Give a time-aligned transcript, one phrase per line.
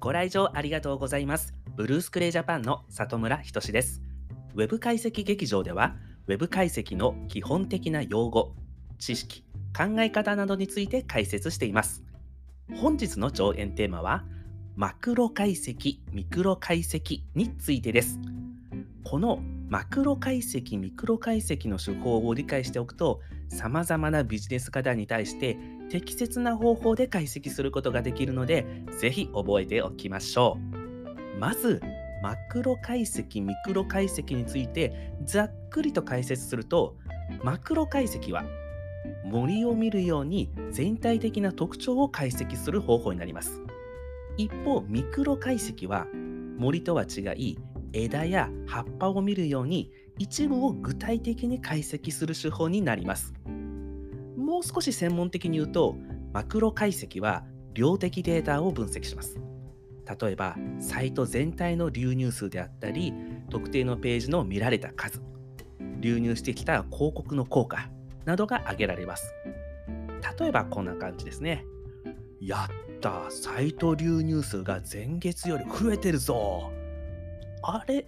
[0.00, 1.52] ご来場ありがとうございます。
[1.76, 4.00] ブルースクレイジャパンの里村仁です。
[4.54, 5.94] ウェブ解析劇場では、
[6.26, 8.54] ウェブ解析の基本的な用語、
[8.98, 9.44] 知識、
[9.76, 12.02] 考え方などについて解説しています。
[12.76, 14.24] 本日の上演テーマは、
[14.74, 18.18] マクロ解析、ミクロ解析についてです。
[19.04, 25.56] このマクロ解析、ミクロ解析の手法を理解しておくと、様々なビジネス課題に対して
[25.88, 28.66] 適切な方法で解析することができるので、
[28.98, 30.58] ぜひ覚えておきましょ
[31.36, 31.38] う。
[31.38, 31.80] まず、
[32.20, 36.96] マクロ解析、ミクロ解析についてざっくりと解説すると、
[37.44, 38.42] マクロ解析は
[39.24, 43.62] 森を見るように全体的な特徴を解析する方法になります。
[44.36, 46.08] 一方、ミクロ解析は
[46.58, 47.56] 森とは違い、
[47.92, 53.32] 枝や葉っぱを見るように一部を具体的に解析する手法になります。
[54.36, 55.96] もう少し専門的に言うと、
[56.32, 59.40] マクロ解析は量的データを分析します。
[60.20, 63.14] 例えば、サイト全体の流入数であったり、
[63.48, 65.22] 特定のページの見られた数、
[66.00, 67.90] 流入してきた広告の効果
[68.24, 69.32] などが挙げられます。
[70.38, 71.64] 例えばこんな感じですね。
[72.40, 76.72] やったサイト流入数が前月より増えてるぞ
[77.62, 78.06] あれ？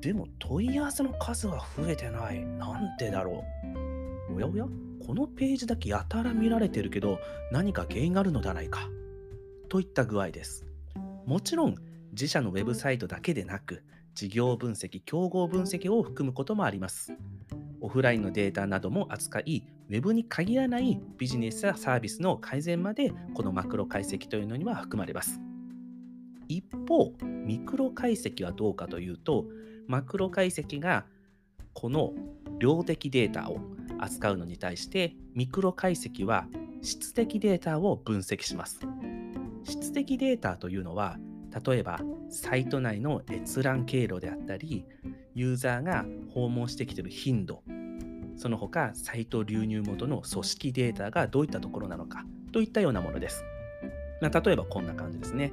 [0.00, 2.44] でも問い合わせの数は増えてない。
[2.44, 3.44] なんでだろ
[4.30, 4.34] う？
[4.36, 4.66] おやおや？
[5.04, 7.18] このページだけやたら見られてるけど
[7.50, 8.88] 何か原因があるのではないか
[9.68, 10.64] といった具合です。
[11.26, 11.74] もちろん
[12.12, 13.82] 自社のウェブサイトだけでなく
[14.14, 17.12] 事業分析、競合分析を含むこともあります。
[17.80, 25.40] オフラインのデータなども扱い、ウェブに限らないビジネスやサービスの改善までこのマクロ解析というのには含まれます。
[26.48, 29.46] 一方、ミクロ解析はどうかというと、
[29.86, 31.06] マクロ解析が
[31.72, 32.12] この
[32.58, 33.58] 量的データを
[33.98, 36.46] 扱うのに対して、ミクロ解析は
[36.82, 38.80] 質的データを分析します。
[39.64, 41.18] 質的データというのは、
[41.66, 44.84] 例えばサイト内の閲覧経路であったり、
[45.34, 46.04] ユーザーが
[46.34, 47.62] 訪問してきている頻度、
[48.36, 53.44] その他サイト流入元の組織データがどういったところなのかといったようなものです。
[54.20, 55.52] ま例えばこんな感じですね。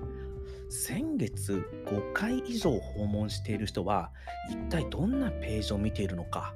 [0.70, 4.12] 先月5回以上訪問している人は
[4.50, 6.54] 一体どんなページを見ているのか。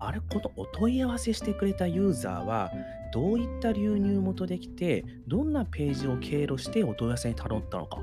[0.00, 2.72] あれこのお問い合わせしてくれたユーザーは
[3.12, 7.98] どういった流入元できてどんなページを経路してお問い合わせに頼ったのか。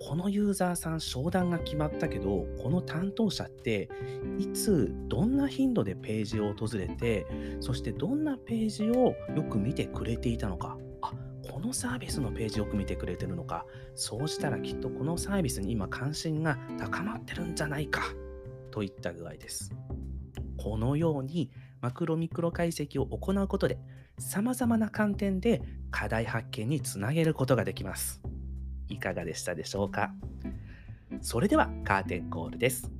[0.00, 3.88] このユーザーさん商談が決まったけどこの担当者って
[4.38, 7.26] いつどんな頻度でページを訪れて
[7.60, 10.76] そしてどんなページをよく見てくれていたのか。
[11.02, 11.12] あ
[11.50, 13.66] このサービスのページよく見てくれてるのか。
[13.94, 18.02] そうしたらきっとこのサービスに今関心が高まってるんじゃないか。
[18.70, 19.72] といった具合です。
[20.56, 23.78] このようにマクロミクロ解析を行うことで
[24.18, 25.60] 様々な観点で
[25.90, 28.22] 課題発見につなげることができます。
[28.92, 30.12] いかがでしたでしょうか？
[31.20, 32.90] それではカーテンコールです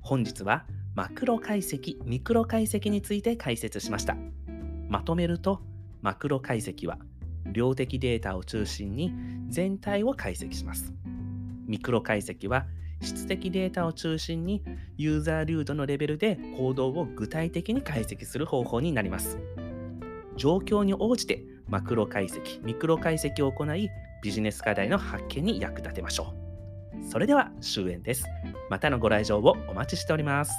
[0.00, 0.64] 本日は
[0.94, 4.16] マクロ解析ミクロ解析について解説しました
[4.88, 5.60] まとめると
[6.02, 6.98] マクロ解析は
[7.52, 9.12] 量的データを中心に
[9.48, 10.92] 全体を解析します。
[11.66, 12.66] ミクロ解析は
[13.00, 14.64] 質的データを中心に
[14.96, 19.38] ユーザー流度のレベルで行動を具体的に解析する方法になります。
[20.36, 23.90] 状況に応じてマクロ解析、ミクロ解析を行い
[24.22, 26.32] ビジネス課題の発見に役立てましょ
[27.02, 27.10] う。
[27.10, 28.24] それでは終演です。
[28.70, 30.52] またのご来場をお待ちしております。